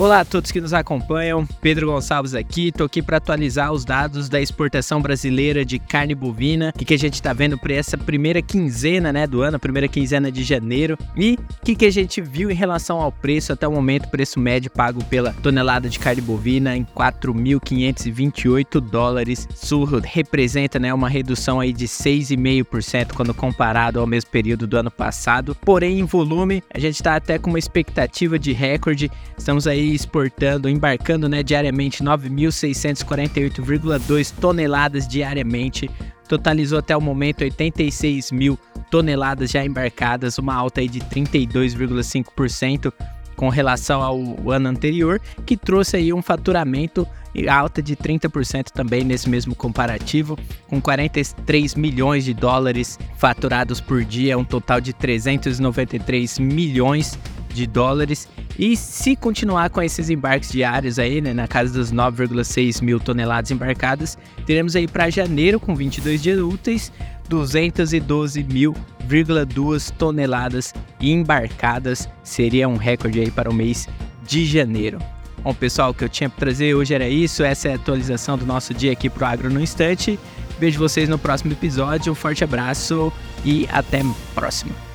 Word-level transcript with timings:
Olá 0.00 0.20
a 0.20 0.24
todos 0.24 0.50
que 0.50 0.62
nos 0.62 0.72
acompanham, 0.72 1.46
Pedro 1.60 1.88
Gonçalves 1.88 2.34
aqui, 2.34 2.68
estou 2.68 2.86
aqui 2.86 3.02
para 3.02 3.18
atualizar 3.18 3.70
os 3.70 3.84
dados 3.84 4.30
da 4.30 4.40
exportação 4.40 5.02
brasileira 5.02 5.62
de 5.62 5.78
carne 5.78 6.14
bovina, 6.14 6.72
o 6.74 6.78
que, 6.78 6.94
a 6.94 6.98
gente 6.98 7.12
está 7.12 7.34
vendo 7.34 7.58
para 7.58 7.74
essa 7.74 7.98
primeira 7.98 8.40
quinzena 8.40 9.12
né, 9.12 9.26
do 9.26 9.42
ano, 9.42 9.60
primeira 9.60 9.86
quinzena 9.86 10.32
de 10.32 10.42
janeiro, 10.42 10.96
e 11.14 11.34
o 11.34 11.64
que, 11.66 11.74
que 11.74 11.84
a 11.84 11.90
gente 11.92 12.22
viu 12.22 12.50
em 12.50 12.54
relação 12.54 12.98
ao 12.98 13.12
preço? 13.12 13.52
Até 13.52 13.68
o 13.68 13.72
momento, 13.72 14.08
preço 14.08 14.40
médio 14.40 14.70
pago 14.70 15.04
pela 15.04 15.34
tonelada 15.34 15.86
de 15.86 15.98
carne 15.98 16.22
bovina 16.22 16.74
em 16.74 16.82
4.528 16.82 18.80
dólares, 18.80 19.46
isso 19.54 19.84
representa 20.02 20.78
né, 20.78 20.94
uma 20.94 21.10
redução 21.10 21.60
aí 21.60 21.74
de 21.74 21.86
6,5% 21.86 23.12
quando 23.12 23.34
comparado 23.34 24.00
ao 24.00 24.06
mesmo 24.06 24.30
período 24.30 24.66
do 24.66 24.78
ano 24.78 24.90
passado, 24.90 25.54
porém 25.54 26.00
em 26.00 26.04
volume 26.04 26.62
a 26.72 26.78
gente 26.78 26.94
está 26.94 27.16
até 27.16 27.38
com 27.38 27.50
uma 27.50 27.58
expectativa 27.58 28.38
de 28.38 28.52
recorde, 28.52 29.10
estamos 29.36 29.66
aí 29.66 29.89
exportando, 29.94 30.68
embarcando 30.68 31.28
né, 31.28 31.42
diariamente 31.42 32.02
9.648,2 32.02 34.32
toneladas 34.40 35.08
diariamente. 35.08 35.90
Totalizou 36.28 36.78
até 36.78 36.96
o 36.96 37.00
momento 37.00 37.42
86 37.42 38.30
mil 38.30 38.56
toneladas 38.90 39.50
já 39.50 39.64
embarcadas, 39.64 40.38
uma 40.38 40.54
alta 40.54 40.80
aí 40.80 40.88
de 40.88 41.00
32,5% 41.00 42.92
com 43.36 43.48
relação 43.48 44.02
ao 44.02 44.50
ano 44.50 44.68
anterior, 44.68 45.20
que 45.46 45.56
trouxe 45.56 45.96
aí 45.96 46.12
um 46.12 46.20
faturamento 46.20 47.06
alta 47.48 47.80
de 47.80 47.96
30% 47.96 48.70
também 48.70 49.04
nesse 49.04 49.30
mesmo 49.30 49.54
comparativo, 49.54 50.38
com 50.68 50.80
43 50.80 51.74
milhões 51.74 52.24
de 52.24 52.34
dólares 52.34 52.98
faturados 53.16 53.80
por 53.80 54.04
dia, 54.04 54.36
um 54.36 54.44
total 54.44 54.80
de 54.80 54.92
393 54.92 56.38
milhões 56.38 57.18
de 57.48 57.66
dólares. 57.66 58.28
E 58.60 58.76
se 58.76 59.16
continuar 59.16 59.70
com 59.70 59.80
esses 59.80 60.10
embarques 60.10 60.52
diários 60.52 60.98
aí, 60.98 61.22
né, 61.22 61.32
na 61.32 61.48
casa 61.48 61.72
dos 61.72 61.90
9,6 61.90 62.82
mil 62.82 63.00
toneladas 63.00 63.50
embarcadas, 63.50 64.18
teremos 64.44 64.76
aí 64.76 64.86
para 64.86 65.08
janeiro, 65.08 65.58
com 65.58 65.74
22 65.74 66.22
dias 66.22 66.38
úteis, 66.38 66.92
212.000,2 67.30 69.90
toneladas 69.96 70.74
embarcadas. 71.00 72.06
Seria 72.22 72.68
um 72.68 72.76
recorde 72.76 73.20
aí 73.20 73.30
para 73.30 73.48
o 73.48 73.54
mês 73.54 73.88
de 74.26 74.44
janeiro. 74.44 74.98
Bom, 75.42 75.54
pessoal, 75.54 75.92
o 75.92 75.94
que 75.94 76.04
eu 76.04 76.08
tinha 76.10 76.28
para 76.28 76.40
trazer 76.40 76.74
hoje 76.74 76.92
era 76.92 77.08
isso. 77.08 77.42
Essa 77.42 77.68
é 77.68 77.72
a 77.72 77.76
atualização 77.76 78.36
do 78.36 78.44
nosso 78.44 78.74
dia 78.74 78.92
aqui 78.92 79.08
pro 79.08 79.24
Agro 79.24 79.48
no 79.48 79.58
Instante. 79.58 80.20
Vejo 80.58 80.78
vocês 80.78 81.08
no 81.08 81.18
próximo 81.18 81.50
episódio. 81.50 82.12
Um 82.12 82.14
forte 82.14 82.44
abraço 82.44 83.10
e 83.42 83.66
até 83.72 84.02
próximo. 84.34 84.89